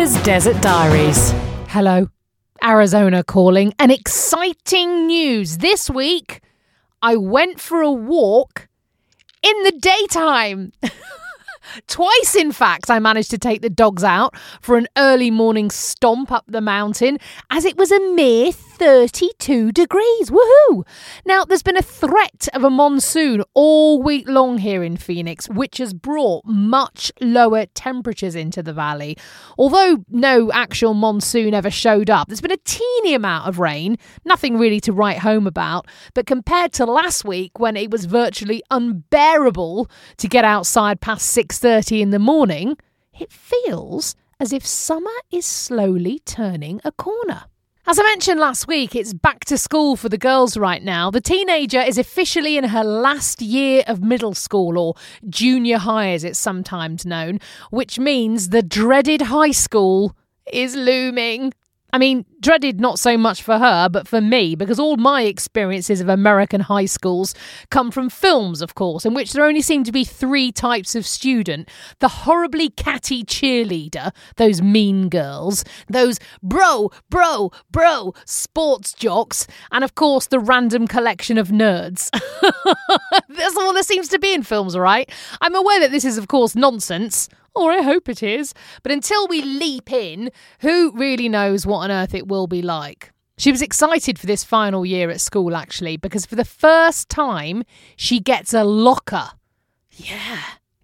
Desert 0.00 0.62
Diaries. 0.62 1.30
Hello, 1.68 2.08
Arizona 2.64 3.22
calling. 3.22 3.74
And 3.78 3.92
exciting 3.92 5.06
news 5.06 5.58
this 5.58 5.90
week. 5.90 6.40
I 7.02 7.16
went 7.16 7.60
for 7.60 7.82
a 7.82 7.92
walk 7.92 8.68
in 9.42 9.62
the 9.62 9.72
daytime. 9.72 10.72
Twice, 11.86 12.34
in 12.34 12.50
fact, 12.50 12.88
I 12.88 12.98
managed 12.98 13.30
to 13.32 13.38
take 13.38 13.60
the 13.60 13.68
dogs 13.68 14.02
out 14.02 14.34
for 14.62 14.78
an 14.78 14.88
early 14.96 15.30
morning 15.30 15.70
stomp 15.70 16.32
up 16.32 16.44
the 16.48 16.62
mountain 16.62 17.18
as 17.50 17.66
it 17.66 17.76
was 17.76 17.92
a 17.92 18.00
mere 18.14 18.52
32 18.80 19.72
degrees. 19.72 20.30
Woohoo! 20.30 20.86
Now, 21.26 21.44
there's 21.44 21.62
been 21.62 21.76
a 21.76 21.82
threat 21.82 22.48
of 22.54 22.64
a 22.64 22.70
monsoon 22.70 23.44
all 23.52 24.02
week 24.02 24.26
long 24.26 24.56
here 24.56 24.82
in 24.82 24.96
Phoenix, 24.96 25.50
which 25.50 25.76
has 25.76 25.92
brought 25.92 26.46
much 26.46 27.12
lower 27.20 27.66
temperatures 27.66 28.34
into 28.34 28.62
the 28.62 28.72
valley. 28.72 29.18
Although 29.58 29.98
no 30.08 30.50
actual 30.52 30.94
monsoon 30.94 31.52
ever 31.52 31.70
showed 31.70 32.08
up, 32.08 32.28
there's 32.28 32.40
been 32.40 32.52
a 32.52 32.56
teeny 32.64 33.12
amount 33.12 33.46
of 33.46 33.58
rain, 33.58 33.98
nothing 34.24 34.56
really 34.56 34.80
to 34.80 34.94
write 34.94 35.18
home 35.18 35.46
about. 35.46 35.86
But 36.14 36.24
compared 36.24 36.72
to 36.74 36.86
last 36.86 37.22
week, 37.22 37.60
when 37.60 37.76
it 37.76 37.90
was 37.90 38.06
virtually 38.06 38.62
unbearable 38.70 39.90
to 40.16 40.26
get 40.26 40.46
outside 40.46 41.02
past 41.02 41.26
6:30 41.36 42.00
in 42.00 42.12
the 42.12 42.18
morning, 42.18 42.78
it 43.12 43.30
feels 43.30 44.16
as 44.40 44.54
if 44.54 44.64
summer 44.64 45.10
is 45.30 45.44
slowly 45.44 46.18
turning 46.24 46.80
a 46.82 46.92
corner. 46.92 47.44
As 47.90 47.98
I 47.98 48.04
mentioned 48.04 48.38
last 48.38 48.68
week, 48.68 48.94
it's 48.94 49.12
back 49.12 49.44
to 49.46 49.58
school 49.58 49.96
for 49.96 50.08
the 50.08 50.16
girls 50.16 50.56
right 50.56 50.80
now. 50.80 51.10
The 51.10 51.20
teenager 51.20 51.80
is 51.80 51.98
officially 51.98 52.56
in 52.56 52.62
her 52.62 52.84
last 52.84 53.42
year 53.42 53.82
of 53.88 54.00
middle 54.00 54.32
school, 54.32 54.78
or 54.78 54.94
junior 55.28 55.78
high 55.78 56.10
as 56.10 56.22
it's 56.22 56.38
sometimes 56.38 57.04
known, 57.04 57.40
which 57.70 57.98
means 57.98 58.50
the 58.50 58.62
dreaded 58.62 59.22
high 59.22 59.50
school 59.50 60.16
is 60.52 60.76
looming. 60.76 61.52
I 61.92 61.98
mean, 61.98 62.24
dreaded 62.40 62.80
not 62.80 62.98
so 62.98 63.16
much 63.18 63.42
for 63.42 63.58
her, 63.58 63.88
but 63.88 64.08
for 64.08 64.20
me, 64.20 64.54
because 64.54 64.78
all 64.78 64.96
my 64.96 65.22
experiences 65.22 66.00
of 66.00 66.08
American 66.08 66.60
high 66.62 66.86
schools 66.86 67.34
come 67.70 67.90
from 67.90 68.08
films, 68.08 68.62
of 68.62 68.74
course, 68.74 69.04
in 69.04 69.14
which 69.14 69.32
there 69.32 69.44
only 69.44 69.62
seem 69.62 69.84
to 69.84 69.92
be 69.92 70.04
three 70.04 70.52
types 70.52 70.94
of 70.94 71.06
student 71.06 71.68
the 71.98 72.08
horribly 72.08 72.70
catty 72.70 73.24
cheerleader, 73.24 74.12
those 74.36 74.62
mean 74.62 75.08
girls, 75.08 75.64
those 75.88 76.18
bro, 76.42 76.90
bro, 77.08 77.50
bro 77.70 78.14
sports 78.24 78.92
jocks, 78.92 79.46
and 79.70 79.84
of 79.84 79.94
course 79.94 80.26
the 80.26 80.38
random 80.38 80.86
collection 80.86 81.38
of 81.38 81.48
nerds. 81.48 82.10
That's 83.28 83.56
all 83.56 83.72
there 83.72 83.82
seems 83.82 84.08
to 84.08 84.18
be 84.18 84.32
in 84.32 84.42
films, 84.42 84.76
right? 84.76 85.10
I'm 85.40 85.54
aware 85.54 85.80
that 85.80 85.90
this 85.90 86.04
is, 86.04 86.18
of 86.18 86.28
course, 86.28 86.54
nonsense 86.54 87.28
or 87.54 87.72
I 87.72 87.82
hope 87.82 88.08
it 88.08 88.22
is. 88.22 88.54
But 88.82 88.92
until 88.92 89.26
we 89.28 89.42
leap 89.42 89.92
in, 89.92 90.30
who 90.60 90.92
really 90.92 91.28
knows 91.28 91.66
what 91.66 91.78
on 91.78 91.90
earth 91.90 92.14
it 92.14 92.28
will 92.28 92.46
be 92.46 92.62
like? 92.62 93.12
She 93.38 93.50
was 93.50 93.62
excited 93.62 94.18
for 94.18 94.26
this 94.26 94.44
final 94.44 94.84
year 94.84 95.10
at 95.10 95.20
school, 95.20 95.56
actually, 95.56 95.96
because 95.96 96.26
for 96.26 96.36
the 96.36 96.44
first 96.44 97.08
time, 97.08 97.62
she 97.96 98.20
gets 98.20 98.52
a 98.52 98.64
locker. 98.64 99.30
Yeah. 99.92 100.42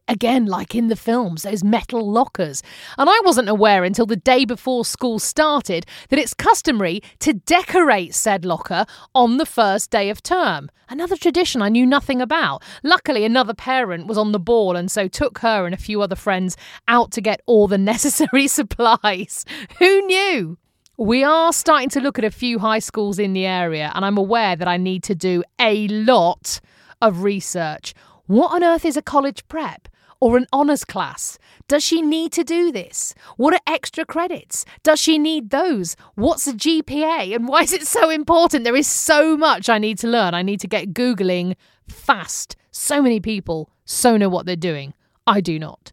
Again, 0.08 0.46
like 0.46 0.74
in 0.76 0.86
the 0.86 0.94
films, 0.94 1.42
those 1.42 1.64
metal 1.64 2.08
lockers. 2.08 2.62
And 2.96 3.10
I 3.10 3.20
wasn't 3.24 3.48
aware 3.48 3.82
until 3.82 4.06
the 4.06 4.14
day 4.14 4.44
before 4.44 4.84
school 4.84 5.18
started 5.18 5.84
that 6.10 6.18
it's 6.18 6.32
customary 6.32 7.02
to 7.20 7.32
decorate 7.32 8.14
said 8.14 8.44
locker 8.44 8.86
on 9.16 9.38
the 9.38 9.46
first 9.46 9.90
day 9.90 10.08
of 10.08 10.22
term. 10.22 10.70
Another 10.88 11.16
tradition 11.16 11.60
I 11.60 11.70
knew 11.70 11.84
nothing 11.84 12.22
about. 12.22 12.62
Luckily, 12.84 13.24
another 13.24 13.52
parent 13.52 14.06
was 14.06 14.16
on 14.16 14.30
the 14.30 14.38
ball 14.38 14.76
and 14.76 14.88
so 14.88 15.08
took 15.08 15.38
her 15.38 15.66
and 15.66 15.74
a 15.74 15.78
few 15.78 16.00
other 16.00 16.14
friends 16.14 16.56
out 16.86 17.10
to 17.12 17.20
get 17.20 17.42
all 17.46 17.66
the 17.66 17.78
necessary 17.94 18.46
supplies. 18.46 19.44
Who 19.80 20.02
knew? 20.02 20.56
We 20.96 21.24
are 21.24 21.52
starting 21.52 21.88
to 21.90 22.00
look 22.00 22.16
at 22.16 22.24
a 22.24 22.30
few 22.30 22.60
high 22.60 22.78
schools 22.78 23.18
in 23.18 23.34
the 23.34 23.44
area, 23.44 23.92
and 23.94 24.02
I'm 24.02 24.16
aware 24.16 24.56
that 24.56 24.66
I 24.66 24.78
need 24.78 25.02
to 25.02 25.14
do 25.14 25.44
a 25.60 25.88
lot 25.88 26.58
of 27.02 27.22
research. 27.22 27.92
What 28.26 28.52
on 28.52 28.64
earth 28.64 28.86
is 28.86 28.96
a 28.96 29.02
college 29.02 29.46
prep? 29.46 29.88
Or 30.20 30.36
an 30.36 30.46
honours 30.52 30.84
class? 30.84 31.38
Does 31.68 31.82
she 31.82 32.02
need 32.02 32.32
to 32.32 32.44
do 32.44 32.70
this? 32.72 33.14
What 33.36 33.54
are 33.54 33.60
extra 33.66 34.04
credits? 34.04 34.64
Does 34.82 35.00
she 35.00 35.18
need 35.18 35.50
those? 35.50 35.96
What's 36.14 36.46
a 36.46 36.52
GPA 36.52 37.34
and 37.34 37.48
why 37.48 37.62
is 37.62 37.72
it 37.72 37.86
so 37.86 38.10
important? 38.10 38.64
There 38.64 38.76
is 38.76 38.86
so 38.86 39.36
much 39.36 39.68
I 39.68 39.78
need 39.78 39.98
to 39.98 40.08
learn. 40.08 40.34
I 40.34 40.42
need 40.42 40.60
to 40.60 40.68
get 40.68 40.94
Googling 40.94 41.56
fast. 41.88 42.56
So 42.70 43.02
many 43.02 43.20
people 43.20 43.70
so 43.84 44.16
know 44.16 44.28
what 44.28 44.46
they're 44.46 44.56
doing. 44.56 44.94
I 45.26 45.40
do 45.40 45.58
not. 45.58 45.92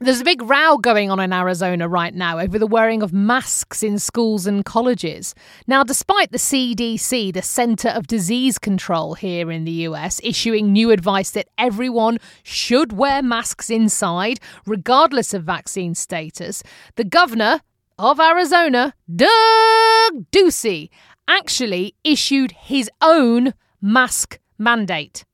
There's 0.00 0.20
a 0.20 0.24
big 0.24 0.42
row 0.42 0.78
going 0.78 1.10
on 1.10 1.18
in 1.18 1.32
Arizona 1.32 1.88
right 1.88 2.14
now 2.14 2.38
over 2.38 2.56
the 2.56 2.68
wearing 2.68 3.02
of 3.02 3.12
masks 3.12 3.82
in 3.82 3.98
schools 3.98 4.46
and 4.46 4.64
colleges. 4.64 5.34
Now, 5.66 5.82
despite 5.82 6.30
the 6.30 6.38
CDC, 6.38 7.34
the 7.34 7.42
Center 7.42 7.88
of 7.88 8.06
Disease 8.06 8.60
Control 8.60 9.14
here 9.14 9.50
in 9.50 9.64
the 9.64 9.88
US, 9.88 10.20
issuing 10.22 10.72
new 10.72 10.92
advice 10.92 11.32
that 11.32 11.48
everyone 11.58 12.18
should 12.44 12.92
wear 12.92 13.22
masks 13.24 13.70
inside, 13.70 14.38
regardless 14.66 15.34
of 15.34 15.42
vaccine 15.42 15.96
status, 15.96 16.62
the 16.94 17.02
governor 17.02 17.60
of 17.98 18.20
Arizona, 18.20 18.94
Doug 19.12 20.30
Ducey, 20.30 20.90
actually 21.26 21.96
issued 22.04 22.52
his 22.52 22.88
own 23.02 23.52
mask 23.82 24.38
mandate, 24.58 25.24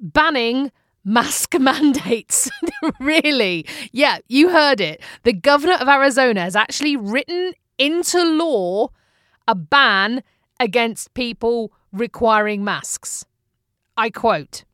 banning 0.00 0.72
mask 1.04 1.54
mandates. 1.58 2.50
really? 3.00 3.66
Yeah, 3.92 4.18
you 4.28 4.50
heard 4.50 4.80
it. 4.80 5.00
The 5.24 5.32
governor 5.32 5.74
of 5.74 5.88
Arizona 5.88 6.42
has 6.42 6.56
actually 6.56 6.96
written 6.96 7.52
into 7.78 8.22
law 8.24 8.88
a 9.48 9.54
ban 9.54 10.22
against 10.60 11.14
people 11.14 11.72
requiring 11.92 12.64
masks. 12.64 13.24
I 13.96 14.10
quote 14.10 14.64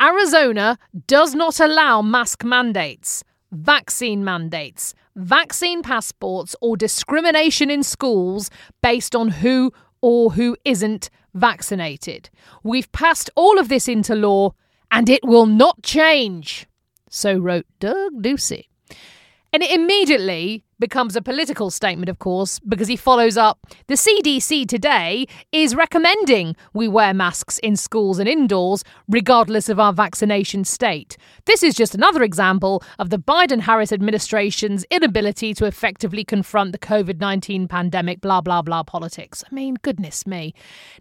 Arizona 0.00 0.78
does 1.06 1.34
not 1.34 1.60
allow 1.60 2.02
mask 2.02 2.42
mandates, 2.42 3.22
vaccine 3.52 4.24
mandates, 4.24 4.94
vaccine 5.14 5.82
passports, 5.82 6.56
or 6.60 6.76
discrimination 6.76 7.70
in 7.70 7.82
schools 7.82 8.50
based 8.82 9.14
on 9.14 9.28
who 9.28 9.72
or 10.00 10.32
who 10.32 10.56
isn't 10.64 11.08
vaccinated. 11.34 12.30
We've 12.64 12.90
passed 12.90 13.30
all 13.36 13.58
of 13.58 13.68
this 13.68 13.86
into 13.86 14.14
law 14.14 14.54
and 14.92 15.08
it 15.08 15.24
will 15.24 15.46
not 15.46 15.82
change. 15.82 16.66
So 17.10 17.36
wrote 17.36 17.66
Doug 17.80 18.22
Ducey. 18.22 18.66
And 19.54 19.62
it 19.62 19.70
immediately 19.70 20.64
becomes 20.78 21.14
a 21.14 21.20
political 21.20 21.70
statement, 21.70 22.08
of 22.08 22.18
course, 22.18 22.58
because 22.60 22.88
he 22.88 22.96
follows 22.96 23.36
up 23.36 23.58
the 23.86 23.94
CDC 23.94 24.66
today 24.66 25.26
is 25.52 25.74
recommending 25.74 26.56
we 26.72 26.88
wear 26.88 27.12
masks 27.12 27.58
in 27.58 27.76
schools 27.76 28.18
and 28.18 28.28
indoors, 28.28 28.82
regardless 29.08 29.68
of 29.68 29.78
our 29.78 29.92
vaccination 29.92 30.64
state. 30.64 31.18
This 31.44 31.62
is 31.62 31.74
just 31.74 31.94
another 31.94 32.22
example 32.22 32.82
of 32.98 33.10
the 33.10 33.18
Biden 33.18 33.60
Harris 33.60 33.92
administration's 33.92 34.84
inability 34.90 35.52
to 35.54 35.66
effectively 35.66 36.24
confront 36.24 36.72
the 36.72 36.78
COVID 36.78 37.20
19 37.20 37.68
pandemic, 37.68 38.22
blah, 38.22 38.40
blah, 38.40 38.62
blah 38.62 38.82
politics. 38.82 39.44
I 39.50 39.54
mean, 39.54 39.76
goodness 39.82 40.26
me. 40.26 40.54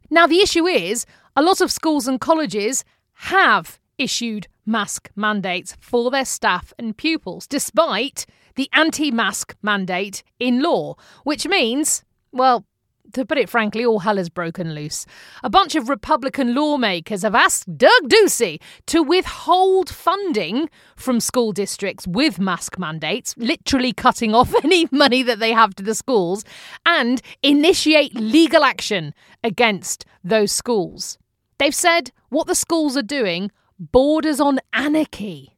Now, 0.09 0.27
the 0.27 0.41
issue 0.41 0.67
is 0.67 1.05
a 1.35 1.41
lot 1.41 1.61
of 1.61 1.71
schools 1.71 2.05
and 2.07 2.19
colleges 2.19 2.83
have 3.13 3.79
issued 4.01 4.47
mask 4.65 5.09
mandates 5.15 5.77
for 5.79 6.11
their 6.11 6.25
staff 6.25 6.73
and 6.77 6.97
pupils, 6.97 7.47
despite 7.47 8.25
the 8.55 8.69
anti 8.73 9.11
mask 9.11 9.55
mandate 9.61 10.23
in 10.39 10.61
law, 10.61 10.95
which 11.23 11.47
means, 11.47 12.03
well, 12.31 12.65
to 13.13 13.25
put 13.25 13.37
it 13.37 13.49
frankly, 13.49 13.85
all 13.85 13.99
hell 13.99 14.17
has 14.17 14.29
broken 14.29 14.73
loose. 14.73 15.05
A 15.43 15.49
bunch 15.49 15.75
of 15.75 15.89
Republican 15.89 16.55
lawmakers 16.55 17.23
have 17.23 17.35
asked 17.35 17.77
Doug 17.77 18.03
Ducey 18.05 18.61
to 18.87 19.03
withhold 19.03 19.89
funding 19.89 20.69
from 20.95 21.19
school 21.19 21.51
districts 21.51 22.07
with 22.07 22.39
mask 22.39 22.79
mandates, 22.79 23.35
literally 23.37 23.93
cutting 23.93 24.33
off 24.33 24.53
any 24.63 24.87
money 24.91 25.23
that 25.23 25.39
they 25.39 25.51
have 25.51 25.75
to 25.75 25.83
the 25.83 25.95
schools, 25.95 26.43
and 26.85 27.21
initiate 27.43 28.15
legal 28.15 28.63
action 28.63 29.13
against 29.43 30.05
those 30.23 30.51
schools. 30.51 31.17
They've 31.57 31.75
said 31.75 32.11
what 32.29 32.47
the 32.47 32.55
schools 32.55 32.95
are 32.97 33.03
doing 33.03 33.51
borders 33.81 34.39
on 34.39 34.59
anarchy. 34.73 35.57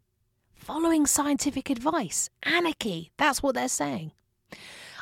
Following 0.56 1.06
scientific 1.06 1.70
advice. 1.70 2.30
Anarchy. 2.44 3.12
That's 3.18 3.44
what 3.44 3.54
they're 3.54 3.68
saying. 3.68 4.14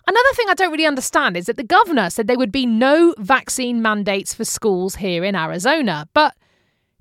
Another 0.08 0.34
thing 0.34 0.48
I 0.50 0.56
don't 0.56 0.72
really 0.72 0.88
understand 0.88 1.38
is 1.38 1.46
that 1.46 1.58
the 1.58 1.64
governor 1.64 2.10
said 2.10 2.26
there 2.26 2.38
would 2.38 2.52
be 2.52 2.66
no 2.66 3.14
vaccine 3.20 3.80
mandates 3.80 4.34
for 4.34 4.44
schools 4.44 4.96
here 4.96 5.24
in 5.24 5.36
Arizona, 5.36 6.10
but 6.14 6.36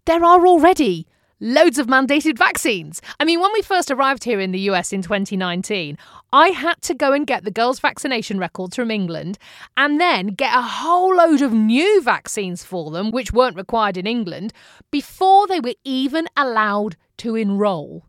there 0.05 0.23
are 0.23 0.47
already 0.47 1.07
loads 1.41 1.79
of 1.79 1.87
mandated 1.87 2.39
vaccines. 2.39 3.01
I 3.19 3.25
mean, 3.25 3.41
when 3.41 3.53
we 3.53 3.63
first 3.63 3.91
arrived 3.91 4.25
here 4.25 4.41
in 4.41 4.53
the 4.53 4.61
US 4.71 4.93
in 4.93 5.03
2019, 5.03 5.97
I 6.33 6.49
had 6.49 6.81
to 6.83 6.95
go 6.95 7.13
and 7.13 7.27
get 7.27 7.45
the 7.45 7.51
girls' 7.51 7.81
vaccination 7.81 8.39
records 8.39 8.77
from 8.77 8.91
England 8.91 9.39
and 9.77 10.01
then 10.01 10.29
get 10.29 10.55
a 10.55 10.63
whole 10.63 11.17
load 11.17 11.43
of 11.43 11.53
new 11.53 12.03
vaccines 12.03 12.63
for 12.63 12.91
them, 12.91 13.11
which 13.11 13.33
weren't 13.33 13.57
required 13.57 13.97
in 13.97 14.07
England, 14.07 14.53
before 14.91 15.47
they 15.47 15.61
were 15.61 15.75
even 15.85 16.27
allowed 16.37 16.97
to 17.19 17.37
enrol. 17.37 18.07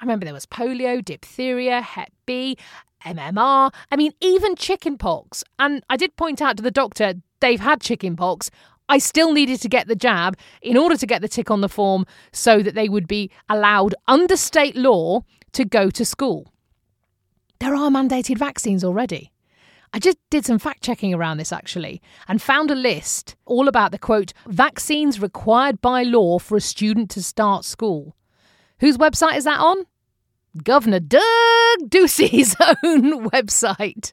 I 0.00 0.04
remember 0.04 0.24
there 0.24 0.34
was 0.34 0.46
polio, 0.46 1.04
diphtheria, 1.04 1.80
Hep 1.80 2.12
B, 2.26 2.56
MMR, 3.04 3.72
I 3.90 3.96
mean, 3.96 4.12
even 4.20 4.56
chickenpox. 4.56 5.44
And 5.58 5.82
I 5.88 5.96
did 5.96 6.16
point 6.16 6.40
out 6.40 6.56
to 6.56 6.62
the 6.62 6.70
doctor 6.70 7.14
they've 7.40 7.60
had 7.60 7.80
chickenpox. 7.80 8.50
I 8.88 8.98
still 8.98 9.32
needed 9.32 9.60
to 9.62 9.68
get 9.68 9.88
the 9.88 9.96
jab 9.96 10.36
in 10.60 10.76
order 10.76 10.96
to 10.96 11.06
get 11.06 11.22
the 11.22 11.28
tick 11.28 11.50
on 11.50 11.60
the 11.60 11.68
form 11.68 12.06
so 12.32 12.60
that 12.60 12.74
they 12.74 12.88
would 12.88 13.08
be 13.08 13.30
allowed 13.48 13.94
under 14.08 14.36
state 14.36 14.76
law 14.76 15.22
to 15.52 15.64
go 15.64 15.90
to 15.90 16.04
school. 16.04 16.52
There 17.60 17.74
are 17.74 17.90
mandated 17.90 18.38
vaccines 18.38 18.84
already. 18.84 19.32
I 19.92 20.00
just 20.00 20.18
did 20.28 20.44
some 20.44 20.58
fact 20.58 20.82
checking 20.82 21.14
around 21.14 21.36
this 21.38 21.52
actually 21.52 22.02
and 22.26 22.42
found 22.42 22.70
a 22.70 22.74
list 22.74 23.36
all 23.46 23.68
about 23.68 23.92
the 23.92 23.98
quote, 23.98 24.32
vaccines 24.48 25.20
required 25.20 25.80
by 25.80 26.02
law 26.02 26.40
for 26.40 26.56
a 26.56 26.60
student 26.60 27.10
to 27.10 27.22
start 27.22 27.64
school. 27.64 28.16
Whose 28.80 28.98
website 28.98 29.36
is 29.36 29.44
that 29.44 29.60
on? 29.60 29.86
Governor 30.62 31.00
Doug 31.00 31.22
Ducey's 31.88 32.56
own 32.84 33.30
website. 33.30 34.12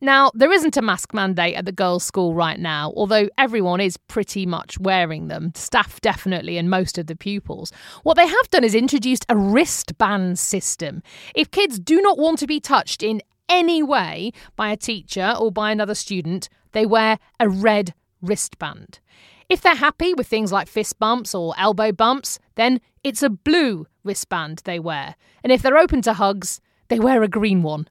Now, 0.00 0.30
there 0.34 0.52
isn't 0.52 0.76
a 0.76 0.82
mask 0.82 1.12
mandate 1.12 1.56
at 1.56 1.64
the 1.64 1.72
girls' 1.72 2.04
school 2.04 2.34
right 2.34 2.58
now, 2.58 2.92
although 2.96 3.28
everyone 3.36 3.80
is 3.80 3.96
pretty 3.96 4.46
much 4.46 4.78
wearing 4.78 5.28
them, 5.28 5.52
staff 5.54 6.00
definitely, 6.00 6.56
and 6.56 6.70
most 6.70 6.98
of 6.98 7.06
the 7.06 7.16
pupils. 7.16 7.72
What 8.04 8.14
they 8.14 8.26
have 8.26 8.50
done 8.50 8.62
is 8.62 8.74
introduced 8.74 9.26
a 9.28 9.36
wristband 9.36 10.38
system. 10.38 11.02
If 11.34 11.50
kids 11.50 11.78
do 11.78 12.00
not 12.00 12.18
want 12.18 12.38
to 12.38 12.46
be 12.46 12.60
touched 12.60 13.02
in 13.02 13.22
any 13.48 13.82
way 13.82 14.32
by 14.54 14.70
a 14.70 14.76
teacher 14.76 15.34
or 15.38 15.50
by 15.50 15.72
another 15.72 15.94
student, 15.94 16.48
they 16.72 16.86
wear 16.86 17.18
a 17.40 17.48
red 17.48 17.94
wristband. 18.22 19.00
If 19.48 19.62
they're 19.62 19.74
happy 19.74 20.14
with 20.14 20.26
things 20.26 20.52
like 20.52 20.68
fist 20.68 20.98
bumps 20.98 21.34
or 21.34 21.54
elbow 21.58 21.90
bumps, 21.90 22.38
then 22.54 22.80
it's 23.02 23.22
a 23.22 23.30
blue 23.30 23.86
wristband 24.04 24.62
they 24.64 24.78
wear. 24.78 25.16
And 25.42 25.50
if 25.50 25.62
they're 25.62 25.78
open 25.78 26.02
to 26.02 26.12
hugs, 26.12 26.60
they 26.88 27.00
wear 27.00 27.22
a 27.22 27.28
green 27.28 27.62
one. 27.62 27.88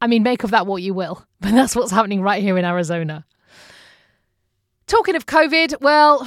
I 0.00 0.06
mean, 0.06 0.22
make 0.22 0.44
of 0.44 0.50
that 0.50 0.66
what 0.66 0.82
you 0.82 0.94
will, 0.94 1.24
but 1.40 1.52
that's 1.52 1.76
what's 1.76 1.92
happening 1.92 2.22
right 2.22 2.42
here 2.42 2.58
in 2.58 2.64
Arizona. 2.64 3.24
Talking 4.86 5.14
of 5.14 5.26
COVID, 5.26 5.80
well, 5.80 6.24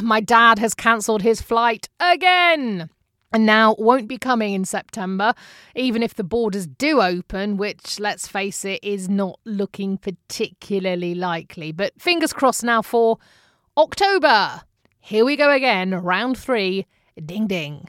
my 0.02 0.20
dad 0.20 0.58
has 0.58 0.74
cancelled 0.74 1.22
his 1.22 1.40
flight 1.40 1.88
again 1.98 2.90
and 3.32 3.46
now 3.46 3.74
won't 3.78 4.08
be 4.08 4.18
coming 4.18 4.54
in 4.54 4.64
September, 4.64 5.34
even 5.74 6.02
if 6.02 6.14
the 6.14 6.24
borders 6.24 6.66
do 6.66 7.00
open, 7.00 7.56
which, 7.56 7.98
let's 7.98 8.28
face 8.28 8.64
it, 8.64 8.82
is 8.82 9.08
not 9.08 9.38
looking 9.44 9.98
particularly 9.98 11.14
likely. 11.14 11.72
But 11.72 12.00
fingers 12.00 12.32
crossed 12.32 12.64
now 12.64 12.82
for 12.82 13.18
October. 13.76 14.62
Here 15.00 15.24
we 15.24 15.36
go 15.36 15.50
again, 15.50 15.90
round 15.94 16.38
three. 16.38 16.86
Ding 17.24 17.46
ding. 17.46 17.88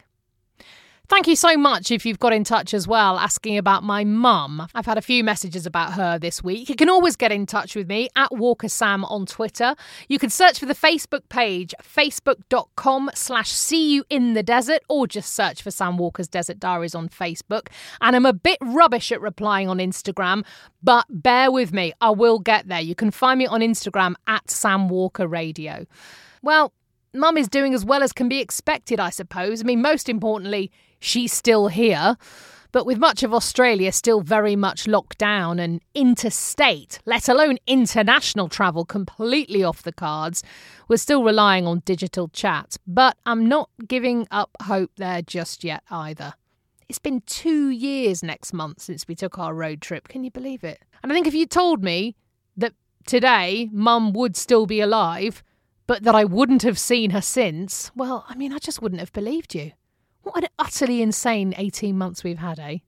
Thank 1.10 1.30
you 1.30 1.38
so 1.38 1.56
much 1.56 1.90
if 1.90 2.06
you've 2.06 2.20
got 2.20 2.34
in 2.34 2.44
touch 2.44 2.74
as 2.74 2.86
well 2.86 3.18
asking 3.18 3.58
about 3.58 3.82
my 3.82 4.04
mum. 4.04 4.68
I've 4.76 4.86
had 4.86 4.98
a 4.98 5.02
few 5.02 5.24
messages 5.24 5.66
about 5.66 5.94
her 5.94 6.20
this 6.20 6.44
week. 6.44 6.68
You 6.68 6.76
can 6.76 6.90
always 6.90 7.16
get 7.16 7.32
in 7.32 7.46
touch 7.46 7.78
with 7.78 7.88
me 7.88 8.10
at 8.18 8.36
Walker 8.36 8.68
Sam 8.68 9.06
on 9.06 9.26
Twitter. 9.26 9.74
You 10.10 10.20
can 10.20 10.30
search 10.30 10.60
for 10.60 10.66
the 10.66 10.76
Facebook 10.76 11.22
page, 11.30 11.74
facebook.com 11.82 13.12
slash 13.14 13.50
see 13.50 13.94
you 13.94 14.04
in 14.10 14.34
the 14.34 14.44
desert, 14.44 14.82
or 14.90 15.08
just 15.08 15.34
search 15.34 15.62
for 15.62 15.72
Sam 15.72 15.98
Walker's 15.98 16.28
Desert 16.28 16.60
Diaries 16.60 16.94
on 16.94 17.08
Facebook. 17.08 17.70
And 18.02 18.14
I'm 18.14 18.26
a 18.26 18.34
bit 18.34 18.58
rubbish 18.62 19.14
at 19.14 19.22
replying 19.22 19.70
on 19.70 19.78
Instagram, 19.78 20.44
but 20.84 21.06
bear 21.10 21.50
with 21.50 21.72
me, 21.72 21.94
I 22.02 22.10
will 22.10 22.40
get 22.40 22.68
there. 22.68 22.82
You 22.82 22.96
can 22.96 23.12
find 23.12 23.40
me 23.40 23.48
on 23.48 23.62
Instagram 23.62 24.16
at 24.28 24.52
Sam 24.52 24.90
Walker 24.90 25.26
Radio. 25.26 25.86
Well, 26.42 26.74
Mum 27.14 27.38
is 27.38 27.48
doing 27.48 27.74
as 27.74 27.86
well 27.86 28.04
as 28.04 28.12
can 28.12 28.28
be 28.28 28.40
expected, 28.40 29.00
I 29.00 29.10
suppose. 29.10 29.62
I 29.62 29.64
mean, 29.64 29.82
most 29.82 30.10
importantly, 30.10 30.70
she's 31.00 31.34
still 31.34 31.68
here. 31.68 32.18
But 32.72 32.86
with 32.86 33.00
much 33.00 33.24
of 33.24 33.34
Australia 33.34 33.92
still 33.92 34.22
very 34.22 34.56
much 34.56 34.88
locked 34.88 35.18
down 35.18 35.58
and 35.58 35.82
interstate, 35.96 37.00
let 37.06 37.30
alone 37.30 37.58
international 37.66 38.50
travel 38.50 38.86
completely 38.86 39.64
off 39.64 39.84
the 39.84 39.94
cards, 39.94 40.44
we're 40.88 40.98
still 40.98 41.24
relying 41.24 41.66
on 41.66 41.82
digital 41.86 42.28
chat. 42.28 42.78
But 42.86 43.18
I'm 43.26 43.48
not 43.48 43.70
giving 43.88 44.28
up 44.32 44.52
hope 44.64 44.92
there 44.98 45.22
just 45.22 45.64
yet 45.64 45.82
either. 45.90 46.34
It's 46.90 47.00
been 47.00 47.22
two 47.22 47.70
years 47.70 48.22
next 48.22 48.54
month 48.54 48.82
since 48.82 49.08
we 49.08 49.16
took 49.16 49.40
our 49.40 49.54
road 49.54 49.82
trip. 49.82 50.08
Can 50.08 50.24
you 50.24 50.32
believe 50.32 50.64
it? 50.64 50.84
And 51.02 51.12
I 51.12 51.16
think 51.16 51.28
if 51.28 51.34
you 51.34 51.46
told 51.46 51.84
me 51.84 52.16
that 52.58 52.74
today 53.06 53.70
mum 53.72 54.14
would 54.14 54.36
still 54.36 54.66
be 54.66 54.82
alive, 54.82 55.44
but 55.86 56.04
that 56.04 56.16
I 56.16 56.26
wouldn't 56.26 56.64
have 56.64 56.78
seen 56.78 57.12
her 57.12 57.22
since, 57.22 57.92
well, 57.96 58.26
I 58.28 58.36
mean, 58.36 58.54
I 58.54 58.58
just 58.58 58.82
wouldn't 58.82 59.00
have 59.00 59.14
believed 59.14 59.56
you. 59.56 59.72
What 60.34 60.44
an 60.44 60.50
utterly 60.60 61.02
insane 61.02 61.54
18 61.58 61.98
months 61.98 62.22
we've 62.22 62.38
had, 62.38 62.60
eh? 62.60 62.80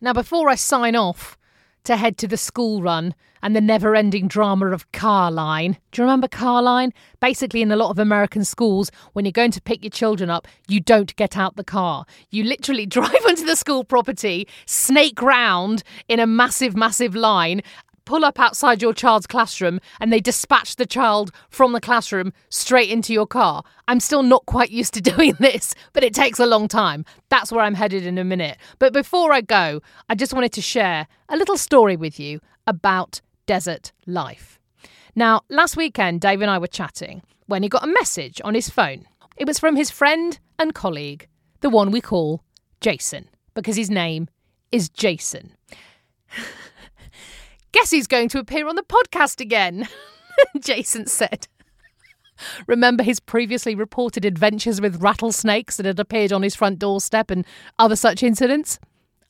Now, 0.00 0.14
before 0.14 0.48
I 0.48 0.54
sign 0.54 0.96
off 0.96 1.36
to 1.84 1.94
head 1.94 2.16
to 2.18 2.26
the 2.26 2.38
school 2.38 2.80
run 2.80 3.14
and 3.42 3.54
the 3.54 3.60
never 3.60 3.94
ending 3.94 4.28
drama 4.28 4.68
of 4.68 4.90
car 4.92 5.30
line, 5.30 5.76
do 5.92 6.00
you 6.00 6.04
remember 6.04 6.26
car 6.26 6.62
line? 6.62 6.94
Basically, 7.20 7.60
in 7.60 7.70
a 7.70 7.76
lot 7.76 7.90
of 7.90 7.98
American 7.98 8.44
schools, 8.44 8.90
when 9.12 9.26
you're 9.26 9.32
going 9.32 9.50
to 9.50 9.60
pick 9.60 9.84
your 9.84 9.90
children 9.90 10.30
up, 10.30 10.48
you 10.68 10.80
don't 10.80 11.14
get 11.16 11.36
out 11.36 11.56
the 11.56 11.64
car. 11.64 12.06
You 12.30 12.44
literally 12.44 12.86
drive 12.96 13.24
onto 13.26 13.44
the 13.44 13.56
school 13.56 13.84
property, 13.84 14.48
snake 14.64 15.20
round 15.20 15.82
in 16.08 16.18
a 16.18 16.26
massive, 16.26 16.74
massive 16.74 17.14
line, 17.14 17.60
pull 18.06 18.24
up 18.24 18.40
outside 18.40 18.80
your 18.80 18.94
child's 18.94 19.26
classroom 19.26 19.78
and 20.00 20.10
they 20.10 20.20
dispatch 20.20 20.76
the 20.76 20.86
child 20.86 21.30
from 21.50 21.72
the 21.72 21.80
classroom 21.80 22.32
straight 22.48 22.88
into 22.88 23.12
your 23.12 23.26
car. 23.26 23.62
I'm 23.86 24.00
still 24.00 24.22
not 24.22 24.46
quite 24.46 24.70
used 24.70 24.94
to 24.94 25.00
doing 25.16 25.34
this, 25.38 25.74
but 25.92 26.02
it 26.02 26.14
takes 26.14 26.38
a 26.38 26.46
long 26.46 26.68
time. 26.68 27.04
That's 27.28 27.52
where 27.52 27.62
I'm 27.62 27.74
headed 27.74 28.06
in 28.06 28.16
a 28.16 28.24
minute. 28.24 28.56
But 28.78 28.94
before 28.94 29.32
I 29.32 29.42
go, 29.42 29.82
I 30.08 30.14
just 30.14 30.32
wanted 30.32 30.52
to 30.54 30.62
share 30.62 31.06
a 31.28 31.36
little 31.36 31.58
story 31.58 31.96
with 31.96 32.18
you 32.18 32.40
about 32.66 33.20
desert 33.44 33.92
life. 34.06 34.58
Now, 35.14 35.42
last 35.50 35.76
weekend, 35.76 36.20
Dave 36.20 36.40
and 36.40 36.50
I 36.50 36.58
were 36.58 36.66
chatting 36.66 37.22
when 37.46 37.62
he 37.62 37.68
got 37.68 37.84
a 37.84 37.92
message 37.92 38.40
on 38.44 38.54
his 38.54 38.70
phone. 38.70 39.06
It 39.36 39.46
was 39.46 39.58
from 39.58 39.76
his 39.76 39.90
friend 39.90 40.38
and 40.58 40.74
colleague, 40.74 41.28
the 41.60 41.70
one 41.70 41.90
we 41.90 42.00
call 42.00 42.42
Jason, 42.80 43.28
because 43.54 43.76
his 43.76 43.90
name 43.90 44.28
is 44.72 44.88
Jason. 44.88 45.52
Guess 47.76 47.90
who's 47.90 48.06
going 48.06 48.30
to 48.30 48.38
appear 48.38 48.66
on 48.68 48.76
the 48.76 48.82
podcast 48.82 49.38
again? 49.38 49.86
Jason 50.60 51.06
said. 51.06 51.46
Remember 52.66 53.02
his 53.02 53.20
previously 53.20 53.74
reported 53.74 54.24
adventures 54.24 54.80
with 54.80 55.02
rattlesnakes 55.02 55.76
that 55.76 55.84
had 55.84 56.00
appeared 56.00 56.32
on 56.32 56.42
his 56.42 56.54
front 56.54 56.78
doorstep 56.78 57.30
and 57.30 57.44
other 57.78 57.94
such 57.94 58.22
incidents? 58.22 58.78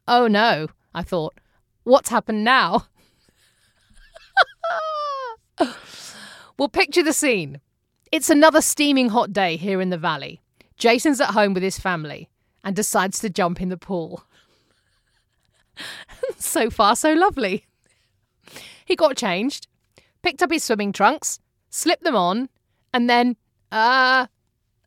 Oh 0.06 0.28
no, 0.28 0.68
I 0.94 1.02
thought. 1.02 1.34
What's 1.82 2.10
happened 2.10 2.44
now? 2.44 2.86
well, 6.56 6.68
picture 6.68 7.02
the 7.02 7.12
scene. 7.12 7.60
It's 8.12 8.30
another 8.30 8.60
steaming 8.60 9.08
hot 9.08 9.32
day 9.32 9.56
here 9.56 9.80
in 9.80 9.90
the 9.90 9.98
valley. 9.98 10.40
Jason's 10.78 11.20
at 11.20 11.30
home 11.30 11.52
with 11.52 11.64
his 11.64 11.80
family 11.80 12.28
and 12.62 12.76
decides 12.76 13.18
to 13.18 13.28
jump 13.28 13.60
in 13.60 13.70
the 13.70 13.76
pool. 13.76 14.22
so 16.38 16.70
far, 16.70 16.94
so 16.94 17.12
lovely. 17.12 17.66
He 18.86 18.96
got 18.96 19.16
changed, 19.16 19.66
picked 20.22 20.42
up 20.42 20.52
his 20.52 20.64
swimming 20.64 20.92
trunks, 20.92 21.40
slipped 21.68 22.04
them 22.04 22.16
on, 22.16 22.48
and 22.94 23.10
then, 23.10 23.36
uh, 23.70 24.26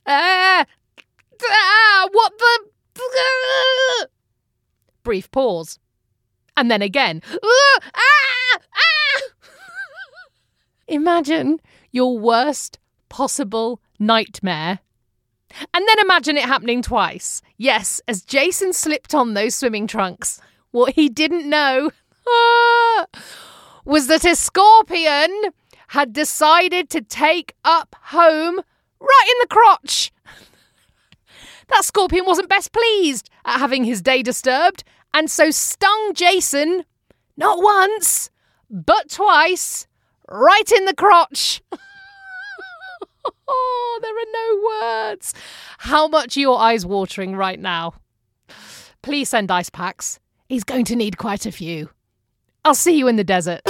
uh, 0.06 0.64
uh 0.64 2.08
what 2.10 2.32
the? 2.38 2.60
Uh, 2.98 4.06
brief 5.02 5.30
pause. 5.30 5.78
And 6.56 6.70
then 6.70 6.82
again, 6.82 7.22
uh, 7.30 7.38
ah, 7.42 8.58
ah. 8.74 9.22
Imagine 10.88 11.60
your 11.92 12.18
worst 12.18 12.78
possible 13.08 13.80
nightmare. 13.98 14.80
And 15.74 15.86
then 15.86 15.98
imagine 15.98 16.36
it 16.36 16.44
happening 16.44 16.80
twice. 16.80 17.42
Yes, 17.58 18.00
as 18.08 18.22
Jason 18.22 18.72
slipped 18.72 19.14
on 19.14 19.34
those 19.34 19.54
swimming 19.54 19.86
trunks. 19.86 20.40
What 20.70 20.94
he 20.94 21.08
didn't 21.08 21.48
know. 21.48 21.90
Ah, 22.28 23.06
was 23.90 24.06
that 24.06 24.24
a 24.24 24.36
scorpion 24.36 25.50
had 25.88 26.12
decided 26.12 26.88
to 26.88 27.00
take 27.00 27.56
up 27.64 27.96
home 28.00 28.60
right 29.00 29.26
in 29.28 29.36
the 29.40 29.48
crotch. 29.48 30.12
that 31.68 31.84
scorpion 31.84 32.24
wasn't 32.24 32.48
best 32.48 32.72
pleased 32.72 33.28
at 33.44 33.58
having 33.58 33.82
his 33.82 34.00
day 34.00 34.22
disturbed 34.22 34.84
and 35.12 35.28
so 35.28 35.50
stung 35.50 36.14
Jason 36.14 36.84
not 37.36 37.60
once, 37.60 38.30
but 38.70 39.10
twice, 39.10 39.88
right 40.30 40.70
in 40.70 40.84
the 40.84 40.94
crotch. 40.94 41.60
oh, 43.48 43.98
there 44.02 44.14
are 44.14 44.32
no 44.32 45.08
words. 45.08 45.34
How 45.78 46.06
much 46.06 46.36
are 46.36 46.40
your 46.40 46.60
eyes 46.60 46.86
watering 46.86 47.34
right 47.34 47.58
now? 47.58 47.94
Please 49.02 49.30
send 49.30 49.50
ice 49.50 49.70
packs. 49.70 50.20
He's 50.48 50.62
going 50.62 50.84
to 50.84 50.94
need 50.94 51.18
quite 51.18 51.44
a 51.44 51.50
few. 51.50 51.90
I'll 52.64 52.74
see 52.74 52.96
you 52.96 53.08
in 53.08 53.16
the 53.16 53.24
desert. 53.24 53.60